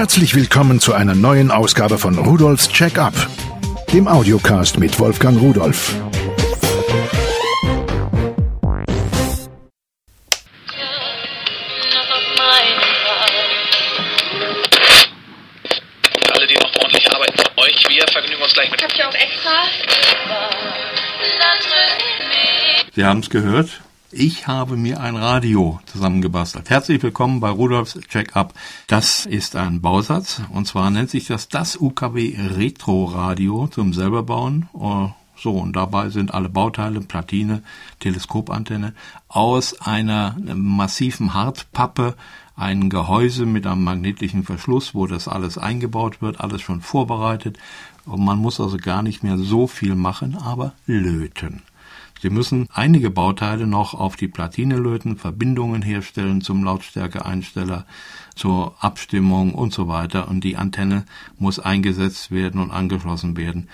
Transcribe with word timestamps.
Herzlich 0.00 0.34
willkommen 0.34 0.80
zu 0.80 0.94
einer 0.94 1.14
neuen 1.14 1.50
Ausgabe 1.50 1.98
von 1.98 2.16
Rudolfs 2.16 2.70
Check-up, 2.70 3.12
dem 3.92 4.08
Audiocast 4.08 4.78
mit 4.78 4.98
Wolfgang 4.98 5.38
Rudolf. 5.38 5.94
Alle, 16.32 16.46
die 16.46 16.54
noch 16.54 16.76
ordentlich 16.76 17.12
arbeiten 17.12 17.36
für 17.36 17.58
euch, 17.58 17.84
wir 17.86 18.06
vergnügen 18.10 18.42
uns 18.42 18.54
gleich 18.54 18.70
mit. 18.70 18.82
Habt 18.82 18.96
ihr 18.96 19.06
auch 19.06 19.14
extra? 19.14 19.50
Sie 22.94 23.04
haben 23.04 23.20
es 23.20 23.28
gehört. 23.28 23.82
Ich 24.12 24.48
habe 24.48 24.76
mir 24.76 25.00
ein 25.00 25.14
Radio 25.14 25.78
zusammengebastelt. 25.86 26.68
Herzlich 26.68 27.00
willkommen 27.00 27.38
bei 27.38 27.48
Rudolfs 27.48 27.96
Check-up. 28.08 28.54
Das 28.88 29.24
ist 29.24 29.54
ein 29.54 29.80
Bausatz 29.80 30.42
und 30.52 30.66
zwar 30.66 30.90
nennt 30.90 31.10
sich 31.10 31.26
das 31.28 31.48
das 31.48 31.76
UKW 31.80 32.36
Retro 32.56 33.04
Radio 33.04 33.68
zum 33.68 33.92
selber 33.92 34.24
bauen. 34.24 34.68
Oh, 34.72 35.10
So, 35.36 35.52
und 35.52 35.76
dabei 35.76 36.10
sind 36.10 36.34
alle 36.34 36.48
Bauteile, 36.48 37.00
Platine, 37.00 37.62
Teleskopantenne 38.00 38.94
aus 39.28 39.80
einer 39.80 40.36
massiven 40.54 41.32
Hartpappe, 41.32 42.16
ein 42.56 42.90
Gehäuse 42.90 43.46
mit 43.46 43.64
einem 43.64 43.84
magnetischen 43.84 44.42
Verschluss, 44.42 44.92
wo 44.92 45.06
das 45.06 45.28
alles 45.28 45.56
eingebaut 45.56 46.20
wird, 46.20 46.40
alles 46.40 46.62
schon 46.62 46.80
vorbereitet. 46.80 47.58
Und 48.06 48.24
man 48.24 48.38
muss 48.38 48.60
also 48.60 48.76
gar 48.76 49.02
nicht 49.02 49.22
mehr 49.22 49.38
so 49.38 49.68
viel 49.68 49.94
machen, 49.94 50.36
aber 50.36 50.72
löten. 50.86 51.62
Sie 52.20 52.28
müssen 52.28 52.68
einige 52.72 53.10
Bauteile 53.10 53.66
noch 53.66 53.94
auf 53.94 54.16
die 54.16 54.28
Platine 54.28 54.76
löten, 54.76 55.16
Verbindungen 55.16 55.80
herstellen 55.80 56.42
zum 56.42 56.62
Lautstärkeeinsteller, 56.62 57.86
zur 58.34 58.74
Abstimmung 58.78 59.54
und 59.54 59.72
so 59.72 59.88
weiter. 59.88 60.28
Und 60.28 60.44
die 60.44 60.56
Antenne 60.56 61.06
muss 61.38 61.58
eingesetzt 61.58 62.30
werden 62.30 62.60
und 62.60 62.72
angeschlossen 62.72 63.38
werden. 63.38 63.68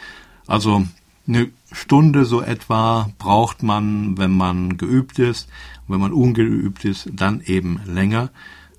Also 0.47 0.87
eine 1.27 1.51
Stunde 1.73 2.25
so 2.25 2.41
etwa 2.41 3.11
braucht 3.19 3.65
man, 3.65 4.17
wenn 4.17 4.31
man 4.31 4.77
geübt 4.77 5.19
ist. 5.19 5.49
Wenn 5.89 6.01
man 6.01 6.12
ungeübt 6.12 6.84
ist, 6.84 7.11
dann 7.12 7.41
eben 7.41 7.81
länger. 7.84 8.31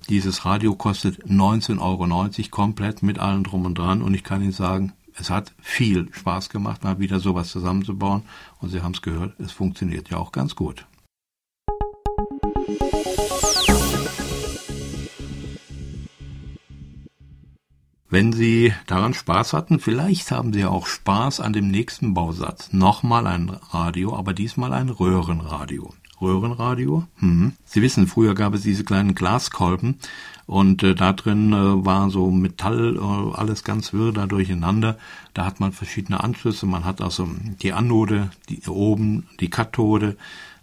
Dieses 0.08 0.46
Radio 0.46 0.74
kostet 0.74 1.26
19,90 1.26 1.78
Euro 1.80 2.48
komplett 2.50 3.02
mit 3.02 3.18
allem 3.18 3.44
drum 3.44 3.66
und 3.66 3.76
dran. 3.76 4.00
Und 4.00 4.14
ich 4.14 4.24
kann 4.24 4.40
Ihnen 4.40 4.52
sagen, 4.52 4.94
es 5.20 5.30
hat 5.30 5.52
viel 5.60 6.08
Spaß 6.12 6.48
gemacht, 6.48 6.84
mal 6.84 6.98
wieder 6.98 7.20
sowas 7.20 7.48
zusammenzubauen. 7.48 8.22
Und 8.60 8.70
Sie 8.70 8.82
haben 8.82 8.92
es 8.92 9.02
gehört, 9.02 9.38
es 9.40 9.52
funktioniert 9.52 10.10
ja 10.10 10.18
auch 10.18 10.32
ganz 10.32 10.54
gut. 10.54 10.86
Wenn 18.10 18.32
Sie 18.32 18.72
daran 18.86 19.12
Spaß 19.12 19.52
hatten, 19.52 19.80
vielleicht 19.80 20.30
haben 20.30 20.52
Sie 20.52 20.64
auch 20.64 20.86
Spaß 20.86 21.40
an 21.40 21.52
dem 21.52 21.68
nächsten 21.68 22.14
Bausatz. 22.14 22.72
Nochmal 22.72 23.26
ein 23.26 23.50
Radio, 23.50 24.16
aber 24.16 24.32
diesmal 24.32 24.72
ein 24.72 24.88
Röhrenradio. 24.88 25.92
Röhrenradio? 26.20 27.04
Hm. 27.18 27.52
Sie 27.64 27.82
wissen, 27.82 28.06
früher 28.06 28.34
gab 28.34 28.54
es 28.54 28.62
diese 28.62 28.84
kleinen 28.84 29.14
Glaskolben 29.14 29.96
und 30.48 30.82
äh, 30.82 30.94
da 30.94 31.12
drin 31.12 31.52
äh, 31.52 31.84
war 31.84 32.10
so 32.10 32.30
Metall, 32.30 32.96
äh, 32.96 33.36
alles 33.36 33.64
ganz 33.64 33.92
wirr 33.92 34.12
da 34.12 34.26
durcheinander. 34.26 34.96
Da 35.34 35.44
hat 35.44 35.60
man 35.60 35.72
verschiedene 35.72 36.24
Anschlüsse. 36.24 36.64
Man 36.64 36.84
hat 36.84 37.02
also 37.02 37.28
die 37.62 37.74
Anode, 37.74 38.30
die 38.48 38.62
oben, 38.66 39.26
die 39.40 39.50
Kathode, 39.50 40.16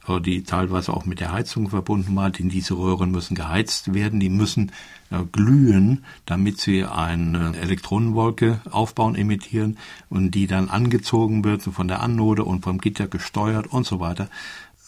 äh, 0.08 0.20
die 0.20 0.44
teilweise 0.44 0.92
auch 0.92 1.06
mit 1.06 1.20
der 1.20 1.31
Heizung 1.31 1.70
verbunden 1.70 2.16
war, 2.16 2.31
denn 2.31 2.50
diese 2.50 2.76
Röhren 2.76 3.11
müssen 3.11 3.36
geheizt 3.36 3.94
werden, 3.94 4.20
die 4.20 4.30
müssen 4.30 4.72
äh, 5.11 5.23
glühen, 5.31 6.03
damit 6.26 6.59
sie 6.59 6.83
eine 6.83 7.56
Elektronenwolke 7.56 8.61
aufbauen, 8.72 9.16
emittieren 9.16 9.78
und 10.09 10.31
die 10.31 10.48
dann 10.48 10.70
angezogen 10.70 11.44
wird 11.44 11.61
von 11.61 11.88
der 11.88 12.02
Anode 12.02 12.44
und 12.44 12.64
vom 12.64 12.80
Gitter 12.80 13.08
gesteuert 13.08 13.67
und 13.67 13.86
so 13.86 13.99
weiter 13.99 14.30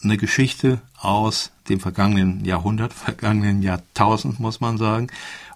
eine 0.04 0.18
Geschichte 0.18 0.82
aus 1.00 1.52
dem 1.70 1.80
vergangenen 1.80 2.46
Jahrhundert, 2.46 2.94
vergangenen 2.94 3.62
Jahrtausend, 3.62 4.40
muss 4.40 4.60
man 4.60 4.78
sagen. 4.78 5.08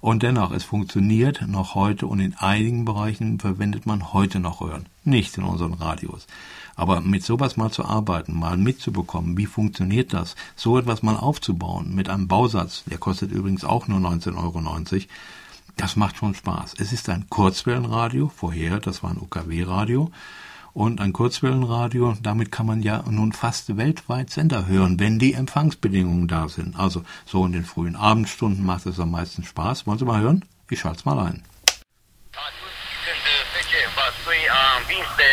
Und 0.01 0.23
dennoch, 0.23 0.51
es 0.51 0.63
funktioniert 0.63 1.47
noch 1.47 1.75
heute 1.75 2.07
und 2.07 2.19
in 2.19 2.35
einigen 2.35 2.85
Bereichen 2.85 3.39
verwendet 3.39 3.85
man 3.85 4.13
heute 4.13 4.39
noch 4.39 4.61
Röhren. 4.61 4.87
Nicht 5.03 5.37
in 5.37 5.43
unseren 5.43 5.75
Radios. 5.75 6.25
Aber 6.75 7.01
mit 7.01 7.23
sowas 7.23 7.57
mal 7.57 7.69
zu 7.69 7.85
arbeiten, 7.85 8.37
mal 8.37 8.57
mitzubekommen, 8.57 9.37
wie 9.37 9.45
funktioniert 9.45 10.13
das, 10.13 10.35
so 10.55 10.77
etwas 10.79 11.03
mal 11.03 11.17
aufzubauen 11.17 11.93
mit 11.93 12.09
einem 12.09 12.27
Bausatz, 12.27 12.83
der 12.85 12.97
kostet 12.97 13.31
übrigens 13.31 13.63
auch 13.63 13.87
nur 13.87 13.99
19,90 13.99 14.35
Euro, 14.37 14.99
das 15.77 15.95
macht 15.95 16.17
schon 16.17 16.33
Spaß. 16.33 16.75
Es 16.79 16.91
ist 16.93 17.09
ein 17.09 17.27
Kurzwellenradio, 17.29 18.31
vorher, 18.35 18.79
das 18.79 19.03
war 19.03 19.11
ein 19.11 19.21
UKW-Radio, 19.21 20.11
und 20.73 21.01
ein 21.01 21.13
Kurzwellenradio. 21.13 22.15
Damit 22.21 22.51
kann 22.51 22.65
man 22.65 22.81
ja 22.81 23.03
nun 23.09 23.33
fast 23.33 23.77
weltweit 23.77 24.29
Sender 24.29 24.67
hören, 24.67 24.99
wenn 24.99 25.19
die 25.19 25.33
Empfangsbedingungen 25.33 26.27
da 26.27 26.47
sind. 26.47 26.77
Also 26.77 27.03
so 27.25 27.45
in 27.45 27.51
den 27.51 27.65
frühen 27.65 27.95
Abendstunden 27.95 28.65
macht 28.65 28.85
es 28.85 28.99
am 28.99 29.11
meisten 29.11 29.43
Spaß. 29.43 29.87
Wollen 29.87 29.99
Sie 29.99 30.05
mal 30.05 30.21
hören? 30.21 30.45
Ich 30.69 30.79
schalte 30.79 30.99
es 30.99 31.05
mal 31.05 31.19
ein. 31.19 31.43
De 35.17 35.27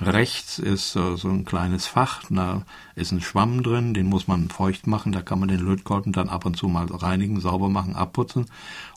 Rechts 0.00 0.58
ist 0.58 0.94
äh, 0.94 1.16
so 1.16 1.28
ein 1.28 1.46
kleines 1.46 1.86
Fach, 1.86 2.22
da 2.28 2.62
ist 2.96 3.12
ein 3.12 3.22
Schwamm 3.22 3.62
drin, 3.62 3.94
den 3.94 4.06
muss 4.06 4.28
man 4.28 4.50
feucht 4.50 4.86
machen, 4.86 5.12
da 5.12 5.22
kann 5.22 5.40
man 5.40 5.48
den 5.48 5.60
Lötkolben 5.60 6.12
dann 6.12 6.28
ab 6.28 6.44
und 6.44 6.56
zu 6.56 6.68
mal 6.68 6.86
reinigen, 6.86 7.40
sauber 7.40 7.70
machen, 7.70 7.96
abputzen. 7.96 8.46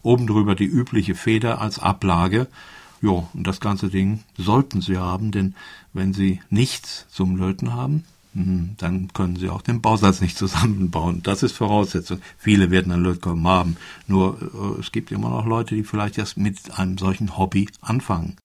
Oben 0.03 0.27
drüber 0.27 0.55
die 0.55 0.65
übliche 0.65 1.15
Feder 1.15 1.61
als 1.61 1.79
Ablage. 1.79 2.47
Jo, 3.01 3.29
und 3.33 3.47
das 3.47 3.61
ganze 3.61 3.89
Ding 3.89 4.23
sollten 4.37 4.81
Sie 4.81 4.97
haben, 4.97 5.31
denn 5.31 5.55
wenn 5.93 6.13
Sie 6.13 6.41
nichts 6.49 7.05
zum 7.09 7.37
Löten 7.37 7.73
haben, 7.73 8.03
hm, 8.33 8.75
dann 8.77 9.13
können 9.13 9.37
Sie 9.37 9.49
auch 9.49 9.61
den 9.61 9.81
Bausatz 9.81 10.19
nicht 10.19 10.37
zusammenbauen. 10.37 11.23
Das 11.23 11.43
ist 11.43 11.53
Voraussetzung. 11.53 12.19
Viele 12.37 12.71
werden 12.71 12.91
einen 12.91 13.03
Lötkolben 13.03 13.47
haben. 13.47 13.77
Nur 14.07 14.37
äh, 14.41 14.79
es 14.81 14.91
gibt 14.91 15.13
immer 15.13 15.29
noch 15.29 15.45
Leute, 15.45 15.75
die 15.75 15.83
vielleicht 15.83 16.17
erst 16.17 16.35
mit 16.35 16.77
einem 16.77 16.97
solchen 16.97 17.37
Hobby 17.37 17.69
anfangen. 17.81 18.35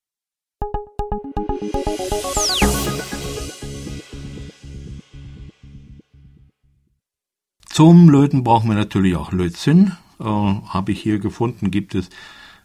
Zum 7.75 8.09
Löten 8.09 8.45
brauchen 8.45 8.69
wir 8.69 8.77
natürlich 8.77 9.17
auch 9.17 9.33
Lötzinn. 9.33 9.97
Äh, 10.21 10.25
Habe 10.27 10.93
ich 10.93 11.01
hier 11.01 11.19
gefunden, 11.19 11.73
gibt 11.73 11.97
es 11.97 12.09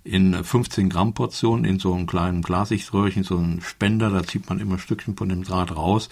in 0.04 0.36
15 0.36 0.88
Gramm 0.88 1.16
Portionen 1.16 1.66
in 1.66 1.80
so 1.80 1.96
einem 1.96 2.06
kleinen 2.06 2.44
Glasichtröhrchen, 2.44 3.24
so 3.24 3.36
ein 3.36 3.60
Spender, 3.62 4.12
da 4.12 4.22
zieht 4.22 4.48
man 4.48 4.60
immer 4.60 4.78
Stückchen 4.78 5.18
von 5.18 5.30
dem 5.30 5.44
Draht 5.44 5.76
raus 5.76 6.10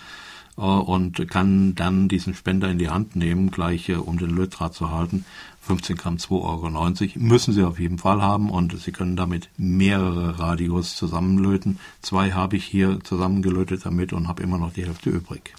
äh, 0.57 0.61
und 0.61 1.29
kann 1.29 1.75
dann 1.75 2.07
diesen 2.07 2.33
Spender 2.33 2.71
in 2.71 2.79
die 2.79 2.89
Hand 2.89 3.15
nehmen, 3.15 3.51
gleich 3.51 3.87
äh, 3.87 3.97
um 3.97 4.17
den 4.17 4.31
Lötdraht 4.31 4.73
zu 4.73 4.89
halten. 4.89 5.25
15 5.61 5.95
Gramm 5.95 6.15
2,90 6.15 7.17
Euro. 7.17 7.19
Müssen 7.23 7.53
Sie 7.53 7.63
auf 7.63 7.79
jeden 7.79 7.99
Fall 7.99 8.23
haben 8.23 8.49
und 8.49 8.79
Sie 8.79 8.91
können 8.91 9.15
damit 9.15 9.49
mehrere 9.57 10.39
Radios 10.39 10.95
zusammenlöten. 10.95 11.77
Zwei 12.01 12.31
habe 12.31 12.55
ich 12.55 12.65
hier 12.65 12.99
zusammengelötet 13.03 13.85
damit 13.85 14.11
und 14.11 14.27
habe 14.27 14.41
immer 14.41 14.57
noch 14.57 14.73
die 14.73 14.87
Hälfte 14.87 15.11
übrig. 15.11 15.53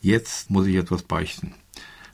Jetzt 0.00 0.50
muss 0.50 0.66
ich 0.66 0.76
etwas 0.76 1.02
beichten. 1.02 1.54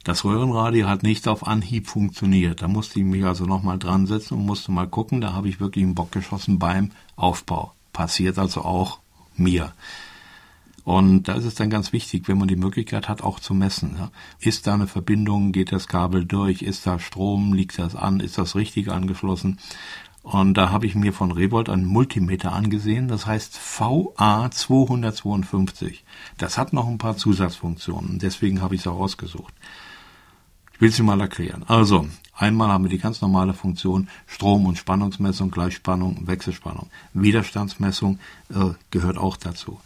Das 0.05 0.25
Röhrenradio 0.25 0.89
hat 0.89 1.03
nicht 1.03 1.27
auf 1.27 1.47
Anhieb 1.47 1.89
funktioniert. 1.89 2.63
Da 2.63 2.69
musste 2.69 3.01
ich 3.01 3.05
mich 3.05 3.25
also 3.25 3.45
nochmal 3.45 3.79
dran 3.79 4.07
setzen 4.07 4.35
und 4.35 4.47
musste 4.47 4.71
mal 4.71 4.89
gucken. 4.89 5.21
Da 5.21 5.33
habe 5.33 5.49
ich 5.49 5.59
wirklich 5.59 5.85
einen 5.85 5.97
Bock 5.97 6.13
geschossen 6.13 6.59
beim 6.59 6.93
Aufbau. 7.17 7.73
Passiert 7.93 8.39
also 8.39 8.63
auch 8.63 8.99
mir. 9.37 9.73
Und 10.85 11.25
da 11.25 11.35
ist 11.35 11.45
es 11.45 11.57
dann 11.57 11.71
ganz 11.71 11.93
wichtig, 11.93 12.29
wenn 12.29 12.39
man 12.39 12.47
die 12.47 12.55
Möglichkeit 12.55 13.09
hat, 13.09 13.21
auch 13.21 13.41
zu 13.41 13.55
messen. 13.55 13.97
Ja. 13.99 14.13
Ist 14.39 14.69
da 14.69 14.75
eine 14.75 14.87
Verbindung, 14.87 15.51
geht 15.51 15.73
das 15.73 15.89
Kabel 15.89 16.25
durch, 16.25 16.63
ist 16.63 16.87
da 16.87 17.01
Strom, 17.01 17.55
liegt 17.55 17.77
das 17.81 17.97
an, 17.97 18.21
ist 18.21 18.39
das 18.39 18.55
richtig 18.55 18.93
angeschlossen? 18.93 19.59
Und 20.27 20.55
da 20.55 20.71
habe 20.71 20.87
ich 20.87 20.97
mir 20.97 21.13
von 21.13 21.31
Revolt 21.31 21.69
einen 21.69 21.85
Multimeter 21.85 22.53
angesehen, 22.53 23.07
das 23.07 23.27
heißt 23.27 23.61
VA252. 23.61 25.99
Das 26.37 26.59
hat 26.59 26.73
noch 26.73 26.89
ein 26.89 26.99
paar 26.99 27.17
Zusatzfunktionen, 27.17 28.19
deswegen 28.19 28.61
habe 28.61 28.75
ich 28.75 28.81
es 28.81 28.89
auch 28.89 28.99
ausgesucht. 28.99 29.55
Ich 30.73 30.81
will 30.81 30.91
sie 30.91 31.05
mal 31.05 31.21
erklären. 31.21 31.63
Also, 31.69 32.09
einmal 32.35 32.71
haben 32.71 32.83
wir 32.83 32.91
die 32.91 32.99
ganz 32.99 33.21
normale 33.21 33.55
Funktion 33.55 34.09
Strom- 34.27 34.67
und 34.67 34.79
Spannungsmessung, 34.79 35.53
Gleichspannung, 35.53 36.27
Wechselspannung. 36.27 36.91
Widerstandsmessung 37.13 38.19
äh, 38.53 38.71
gehört 38.91 39.19
auch 39.19 39.37
dazu. 39.37 39.79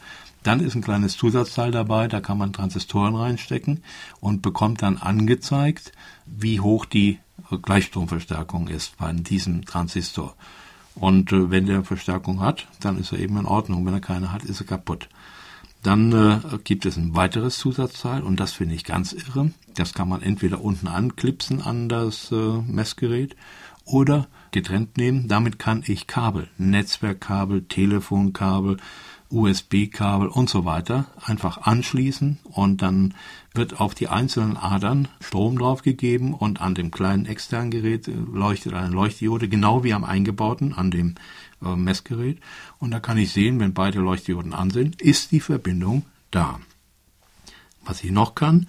Dann 0.43 0.61
ist 0.61 0.75
ein 0.75 0.83
kleines 0.83 1.17
Zusatzteil 1.17 1.71
dabei, 1.71 2.09
da 2.09 2.21
kann 2.21 2.39
man 2.39 2.53
Transistoren 2.53 3.15
reinstecken 3.15 3.83
und 4.21 4.43
bekommt 4.43 4.83
dann 4.83 4.97
angezeigt, 4.97 5.93
wie 6.27 6.61
hoch 6.61 6.87
die 6.87 7.19
Gleichstromverstärkung 7.63 8.69
ist 8.69 8.97
bei 8.97 9.13
diesem 9.13 9.65
Transistor. 9.65 10.35
Und 10.95 11.33
äh, 11.33 11.51
wenn 11.51 11.67
der 11.67 11.85
Verstärkung 11.85 12.41
hat, 12.41 12.67
dann 12.81 12.99
ist 12.99 13.13
er 13.13 13.19
eben 13.19 13.39
in 13.39 13.47
Ordnung. 13.47 13.87
Wenn 13.87 13.95
er 13.95 14.01
keine 14.01 14.33
hat, 14.33 14.45
ist 14.45 14.61
er 14.61 14.67
kaputt. 14.67 15.09
Dann 15.83 16.13
äh, 16.13 16.59
gibt 16.63 16.85
es 16.85 16.97
ein 16.97 17.17
weiteres 17.17 17.59
Zusatzteil 17.59 18.23
und 18.23 18.39
das 18.39 18.53
finde 18.53 18.75
ich 18.75 18.85
ganz 18.85 19.13
irre. 19.13 19.51
Das 19.75 19.95
kann 19.95 20.09
man 20.09 20.21
entweder 20.21 20.61
unten 20.61 20.89
anklipsen 20.89 21.63
an 21.63 21.89
das 21.89 22.31
äh, 22.33 22.35
Messgerät 22.67 23.35
oder 23.87 24.29
getrennt 24.51 24.99
nehmen. 24.99 25.27
Damit 25.27 25.59
kann 25.59 25.83
ich 25.87 26.07
Kabel, 26.07 26.49
Netzwerkkabel, 26.59 27.63
Telefonkabel, 27.63 28.77
USB-Kabel 29.31 30.29
und 30.29 30.51
so 30.51 30.65
weiter 30.65 31.07
einfach 31.25 31.59
anschließen 31.59 32.39
und 32.45 32.83
dann 32.83 33.15
wird 33.55 33.81
auf 33.81 33.95
die 33.95 34.09
einzelnen 34.09 34.57
Adern 34.57 35.09
Strom 35.21 35.59
draufgegeben 35.59 36.35
und 36.35 36.61
an 36.61 36.75
dem 36.75 36.91
kleinen 36.91 37.27
externen 37.27 37.71
Gerät 37.71 38.07
leuchtet 38.07 38.75
eine 38.75 38.95
Leuchtdiode, 38.95 39.49
genau 39.49 39.85
wie 39.85 39.95
am 39.95 40.05
eingebauten, 40.05 40.73
an 40.75 40.91
dem 40.91 41.15
äh, 41.63 41.77
Messgerät. 41.77 42.39
Und 42.79 42.91
da 42.91 43.01
kann 43.01 43.19
ich 43.19 43.33
sehen, 43.33 43.61
wenn 43.61 43.75
beide 43.75 44.01
Leuchtdioden 44.01 44.53
an 44.53 44.71
sind, 44.71 45.01
ist 45.01 45.33
die 45.33 45.41
Verbindung 45.41 46.05
da. 46.31 46.61
Was 47.85 48.05
ich 48.05 48.11
noch 48.11 48.35
kann, 48.35 48.69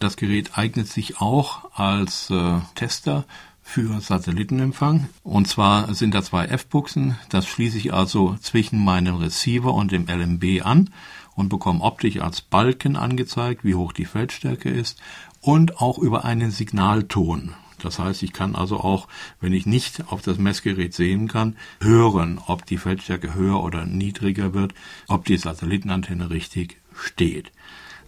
das 0.00 0.16
Gerät 0.16 0.56
eignet 0.56 0.88
sich 0.88 1.20
auch 1.20 1.70
als 1.78 2.30
äh, 2.30 2.58
Tester 2.74 3.24
für 3.70 4.00
Satellitenempfang. 4.00 5.08
Und 5.22 5.46
zwar 5.46 5.94
sind 5.94 6.12
da 6.12 6.22
zwei 6.22 6.46
F-Buchsen. 6.46 7.16
Das 7.28 7.46
schließe 7.46 7.78
ich 7.78 7.94
also 7.94 8.36
zwischen 8.40 8.84
meinem 8.84 9.14
Receiver 9.14 9.72
und 9.72 9.92
dem 9.92 10.08
LMB 10.08 10.66
an 10.66 10.90
und 11.36 11.50
bekomme 11.50 11.80
optisch 11.80 12.18
als 12.18 12.40
Balken 12.40 12.96
angezeigt, 12.96 13.64
wie 13.64 13.76
hoch 13.76 13.92
die 13.92 14.06
Feldstärke 14.06 14.68
ist 14.68 15.00
und 15.40 15.80
auch 15.80 15.98
über 15.98 16.24
einen 16.24 16.50
Signalton. 16.50 17.54
Das 17.78 18.00
heißt, 18.00 18.24
ich 18.24 18.32
kann 18.32 18.56
also 18.56 18.78
auch, 18.78 19.06
wenn 19.40 19.52
ich 19.52 19.66
nicht 19.66 20.08
auf 20.08 20.20
das 20.20 20.36
Messgerät 20.36 20.92
sehen 20.92 21.28
kann, 21.28 21.56
hören, 21.80 22.40
ob 22.44 22.66
die 22.66 22.76
Feldstärke 22.76 23.34
höher 23.34 23.62
oder 23.62 23.86
niedriger 23.86 24.52
wird, 24.52 24.74
ob 25.06 25.24
die 25.26 25.36
Satellitenantenne 25.36 26.28
richtig 26.28 26.80
steht. 26.92 27.52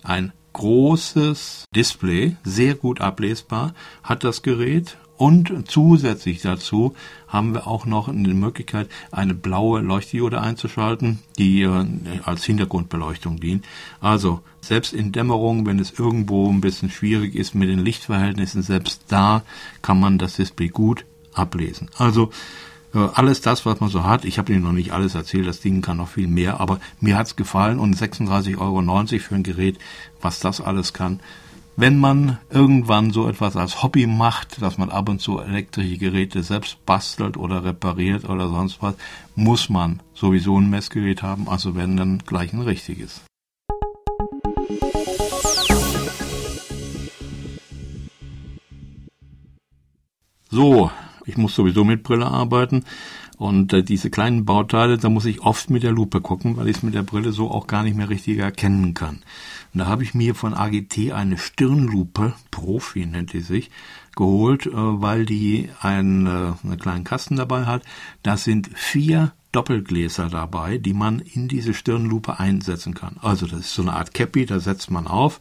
Ein 0.02 0.32
großes 0.54 1.66
Display, 1.74 2.36
sehr 2.42 2.74
gut 2.74 3.00
ablesbar, 3.00 3.74
hat 4.02 4.24
das 4.24 4.42
Gerät 4.42 4.98
und 5.22 5.70
zusätzlich 5.70 6.42
dazu 6.42 6.96
haben 7.28 7.54
wir 7.54 7.68
auch 7.68 7.86
noch 7.86 8.08
eine 8.08 8.34
Möglichkeit, 8.34 8.88
eine 9.12 9.34
blaue 9.34 9.80
Leuchtdiode 9.80 10.40
einzuschalten, 10.40 11.20
die 11.38 11.62
äh, 11.62 11.86
als 12.24 12.42
Hintergrundbeleuchtung 12.42 13.38
dient. 13.38 13.64
Also 14.00 14.40
selbst 14.60 14.92
in 14.92 15.12
Dämmerung, 15.12 15.64
wenn 15.64 15.78
es 15.78 15.96
irgendwo 15.96 16.50
ein 16.50 16.60
bisschen 16.60 16.90
schwierig 16.90 17.36
ist 17.36 17.54
mit 17.54 17.68
den 17.68 17.78
Lichtverhältnissen, 17.78 18.62
selbst 18.62 19.02
da 19.06 19.44
kann 19.80 20.00
man 20.00 20.18
das 20.18 20.34
Display 20.34 20.66
gut 20.66 21.04
ablesen. 21.32 21.88
Also 21.96 22.30
äh, 22.92 22.98
alles 23.14 23.42
das, 23.42 23.64
was 23.64 23.78
man 23.78 23.90
so 23.90 24.02
hat. 24.02 24.24
Ich 24.24 24.38
habe 24.38 24.52
Ihnen 24.52 24.64
noch 24.64 24.72
nicht 24.72 24.90
alles 24.90 25.14
erzählt, 25.14 25.46
das 25.46 25.60
Ding 25.60 25.82
kann 25.82 25.98
noch 25.98 26.08
viel 26.08 26.26
mehr, 26.26 26.58
aber 26.58 26.80
mir 26.98 27.16
hat's 27.16 27.36
gefallen 27.36 27.78
und 27.78 27.94
36,90 27.94 28.58
Euro 28.58 29.06
für 29.20 29.34
ein 29.36 29.44
Gerät, 29.44 29.78
was 30.20 30.40
das 30.40 30.60
alles 30.60 30.92
kann. 30.92 31.20
Wenn 31.74 31.98
man 31.98 32.36
irgendwann 32.50 33.12
so 33.12 33.26
etwas 33.26 33.56
als 33.56 33.82
Hobby 33.82 34.06
macht, 34.06 34.60
dass 34.60 34.76
man 34.76 34.90
ab 34.90 35.08
und 35.08 35.20
zu 35.20 35.38
elektrische 35.38 35.96
Geräte 35.96 36.42
selbst 36.42 36.84
bastelt 36.84 37.38
oder 37.38 37.64
repariert 37.64 38.28
oder 38.28 38.48
sonst 38.48 38.82
was, 38.82 38.94
muss 39.36 39.70
man 39.70 40.00
sowieso 40.12 40.58
ein 40.60 40.68
Messgerät 40.68 41.22
haben, 41.22 41.48
also 41.48 41.74
wenn 41.74 41.96
dann 41.96 42.18
gleich 42.18 42.52
ein 42.52 42.60
richtiges. 42.60 43.22
So, 50.50 50.90
ich 51.24 51.38
muss 51.38 51.54
sowieso 51.54 51.84
mit 51.84 52.02
Brille 52.02 52.26
arbeiten. 52.26 52.84
Und 53.42 53.72
äh, 53.72 53.82
diese 53.82 54.08
kleinen 54.08 54.44
Bauteile, 54.44 54.98
da 54.98 55.08
muss 55.08 55.24
ich 55.24 55.40
oft 55.40 55.68
mit 55.68 55.82
der 55.82 55.90
Lupe 55.90 56.20
gucken, 56.20 56.56
weil 56.56 56.68
ich 56.68 56.76
es 56.76 56.82
mit 56.84 56.94
der 56.94 57.02
Brille 57.02 57.32
so 57.32 57.50
auch 57.50 57.66
gar 57.66 57.82
nicht 57.82 57.96
mehr 57.96 58.08
richtig 58.08 58.38
erkennen 58.38 58.94
kann. 58.94 59.24
Und 59.74 59.80
da 59.80 59.86
habe 59.86 60.04
ich 60.04 60.14
mir 60.14 60.36
von 60.36 60.54
AGT 60.54 61.10
eine 61.10 61.38
Stirnlupe, 61.38 62.34
Profi 62.52 63.04
nennt 63.04 63.32
die 63.32 63.40
sich, 63.40 63.72
geholt, 64.14 64.66
äh, 64.66 64.72
weil 64.74 65.26
die 65.26 65.70
einen, 65.80 66.28
äh, 66.28 66.52
einen 66.62 66.78
kleinen 66.78 67.02
Kasten 67.02 67.34
dabei 67.34 67.64
hat. 67.64 67.82
Da 68.22 68.36
sind 68.36 68.70
vier 68.76 69.32
Doppelgläser 69.50 70.28
dabei, 70.28 70.78
die 70.78 70.94
man 70.94 71.18
in 71.18 71.48
diese 71.48 71.74
Stirnlupe 71.74 72.38
einsetzen 72.38 72.94
kann. 72.94 73.16
Also 73.22 73.48
das 73.48 73.58
ist 73.58 73.74
so 73.74 73.82
eine 73.82 73.94
Art 73.94 74.14
Cappy, 74.14 74.46
da 74.46 74.60
setzt 74.60 74.88
man 74.92 75.08
auf 75.08 75.40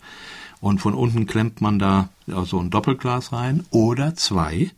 und 0.60 0.82
von 0.82 0.96
unten 0.96 1.28
klemmt 1.28 1.62
man 1.62 1.78
da 1.78 2.10
so 2.26 2.58
ein 2.58 2.72
Doppelglas 2.72 3.32
rein 3.32 3.64
oder 3.70 4.16
zwei 4.16 4.72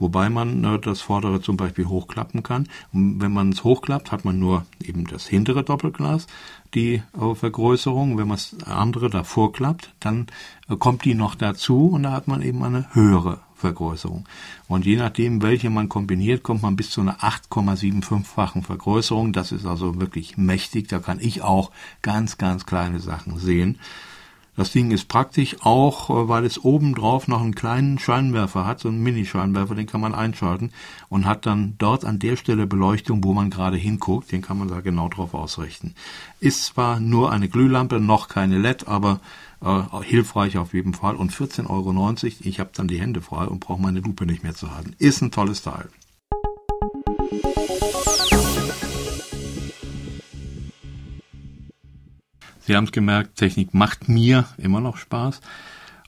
wobei 0.00 0.28
man 0.28 0.64
äh, 0.64 0.78
das 0.80 1.00
vordere 1.00 1.40
zum 1.40 1.56
Beispiel 1.56 1.86
hochklappen 1.86 2.42
kann. 2.42 2.68
Und 2.92 3.20
wenn 3.20 3.32
man 3.32 3.50
es 3.50 3.62
hochklappt, 3.62 4.10
hat 4.10 4.24
man 4.24 4.40
nur 4.40 4.66
eben 4.82 5.06
das 5.06 5.26
hintere 5.26 5.62
Doppelglas, 5.62 6.26
die 6.74 7.02
äh, 7.18 7.34
Vergrößerung. 7.34 8.18
Wenn 8.18 8.28
man 8.28 8.36
das 8.38 8.56
andere 8.66 9.10
davor 9.10 9.52
klappt, 9.52 9.94
dann 10.00 10.26
äh, 10.68 10.76
kommt 10.76 11.04
die 11.04 11.14
noch 11.14 11.36
dazu 11.36 11.88
und 11.88 12.02
da 12.02 12.12
hat 12.12 12.26
man 12.26 12.42
eben 12.42 12.64
eine 12.64 12.92
höhere 12.94 13.40
Vergrößerung. 13.54 14.26
Und 14.66 14.86
je 14.86 14.96
nachdem, 14.96 15.42
welche 15.42 15.70
man 15.70 15.88
kombiniert, 15.88 16.42
kommt 16.42 16.62
man 16.62 16.76
bis 16.76 16.90
zu 16.90 17.02
einer 17.02 17.18
8,75-fachen 17.18 18.62
Vergrößerung. 18.62 19.32
Das 19.32 19.52
ist 19.52 19.66
also 19.66 20.00
wirklich 20.00 20.36
mächtig. 20.36 20.88
Da 20.88 20.98
kann 20.98 21.20
ich 21.20 21.42
auch 21.42 21.70
ganz, 22.02 22.38
ganz 22.38 22.66
kleine 22.66 22.98
Sachen 22.98 23.38
sehen. 23.38 23.78
Das 24.60 24.72
Ding 24.72 24.90
ist 24.90 25.08
praktisch 25.08 25.56
auch, 25.60 26.10
äh, 26.10 26.28
weil 26.28 26.44
es 26.44 26.62
oben 26.62 26.94
drauf 26.94 27.28
noch 27.28 27.40
einen 27.40 27.54
kleinen 27.54 27.98
Scheinwerfer 27.98 28.66
hat, 28.66 28.80
so 28.80 28.88
einen 28.88 29.02
Mini-Scheinwerfer, 29.02 29.74
den 29.74 29.86
kann 29.86 30.02
man 30.02 30.14
einschalten 30.14 30.70
und 31.08 31.24
hat 31.24 31.46
dann 31.46 31.76
dort 31.78 32.04
an 32.04 32.18
der 32.18 32.36
Stelle 32.36 32.66
Beleuchtung, 32.66 33.24
wo 33.24 33.32
man 33.32 33.48
gerade 33.48 33.78
hinguckt, 33.78 34.30
den 34.30 34.42
kann 34.42 34.58
man 34.58 34.68
da 34.68 34.82
genau 34.82 35.08
drauf 35.08 35.32
ausrichten. 35.32 35.94
Ist 36.40 36.66
zwar 36.66 37.00
nur 37.00 37.32
eine 37.32 37.48
Glühlampe, 37.48 38.00
noch 38.00 38.28
keine 38.28 38.58
LED, 38.58 38.86
aber 38.86 39.20
äh, 39.62 39.80
hilfreich 40.02 40.58
auf 40.58 40.74
jeden 40.74 40.92
Fall 40.92 41.16
und 41.16 41.32
14,90 41.32 41.66
Euro, 41.70 42.14
ich 42.40 42.60
habe 42.60 42.68
dann 42.74 42.86
die 42.86 43.00
Hände 43.00 43.22
frei 43.22 43.46
und 43.46 43.60
brauche 43.60 43.80
meine 43.80 44.00
Lupe 44.00 44.26
nicht 44.26 44.42
mehr 44.42 44.54
zu 44.54 44.76
halten. 44.76 44.94
Ist 44.98 45.22
ein 45.22 45.30
tolles 45.30 45.62
Teil. 45.62 45.88
Sie 52.70 52.76
haben 52.76 52.84
es 52.84 52.92
gemerkt, 52.92 53.34
Technik 53.34 53.74
macht 53.74 54.08
mir 54.08 54.44
immer 54.56 54.80
noch 54.80 54.96
Spaß. 54.96 55.40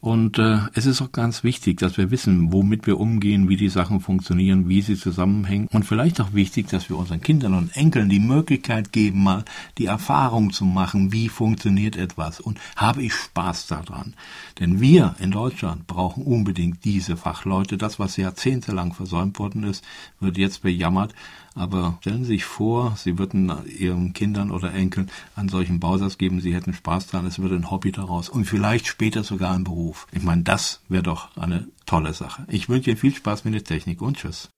Und 0.00 0.38
äh, 0.38 0.58
es 0.74 0.86
ist 0.86 1.02
auch 1.02 1.10
ganz 1.10 1.42
wichtig, 1.42 1.78
dass 1.78 1.98
wir 1.98 2.12
wissen, 2.12 2.52
womit 2.52 2.86
wir 2.86 3.00
umgehen, 3.00 3.48
wie 3.48 3.56
die 3.56 3.68
Sachen 3.68 3.98
funktionieren, 3.98 4.68
wie 4.68 4.80
sie 4.80 4.96
zusammenhängen. 4.96 5.66
Und 5.72 5.82
vielleicht 5.84 6.20
auch 6.20 6.34
wichtig, 6.34 6.68
dass 6.68 6.88
wir 6.88 6.96
unseren 6.98 7.20
Kindern 7.20 7.54
und 7.54 7.76
Enkeln 7.76 8.08
die 8.08 8.20
Möglichkeit 8.20 8.92
geben, 8.92 9.24
mal 9.24 9.44
die 9.76 9.86
Erfahrung 9.86 10.52
zu 10.52 10.64
machen, 10.64 11.10
wie 11.10 11.28
funktioniert 11.28 11.96
etwas 11.96 12.38
und 12.38 12.60
habe 12.76 13.02
ich 13.02 13.12
Spaß 13.12 13.66
daran. 13.66 14.14
Denn 14.60 14.80
wir 14.80 15.16
in 15.18 15.32
Deutschland 15.32 15.88
brauchen 15.88 16.22
unbedingt 16.22 16.84
diese 16.84 17.16
Fachleute. 17.16 17.76
Das, 17.76 17.98
was 17.98 18.16
jahrzehntelang 18.16 18.92
versäumt 18.92 19.40
worden 19.40 19.64
ist, 19.64 19.84
wird 20.20 20.38
jetzt 20.38 20.62
bejammert. 20.62 21.12
Aber 21.54 21.98
stellen 22.00 22.24
Sie 22.24 22.32
sich 22.32 22.44
vor, 22.44 22.94
Sie 22.96 23.18
würden 23.18 23.52
Ihren 23.66 24.14
Kindern 24.14 24.50
oder 24.50 24.72
Enkeln 24.72 25.10
einen 25.36 25.50
solchen 25.50 25.80
Bausatz 25.80 26.16
geben, 26.16 26.40
Sie 26.40 26.54
hätten 26.54 26.72
Spaß 26.72 27.08
dran, 27.08 27.26
es 27.26 27.38
würde 27.38 27.56
ein 27.56 27.70
Hobby 27.70 27.92
daraus 27.92 28.28
und 28.28 28.46
vielleicht 28.46 28.86
später 28.86 29.22
sogar 29.22 29.54
ein 29.54 29.64
Beruf. 29.64 30.06
Ich 30.12 30.22
meine, 30.22 30.42
das 30.42 30.80
wäre 30.88 31.02
doch 31.02 31.36
eine 31.36 31.68
tolle 31.84 32.14
Sache. 32.14 32.44
Ich 32.48 32.68
wünsche 32.68 32.90
Ihnen 32.90 32.98
viel 32.98 33.14
Spaß 33.14 33.44
mit 33.44 33.54
der 33.54 33.64
Technik 33.64 34.00
und 34.00 34.16
tschüss. 34.16 34.48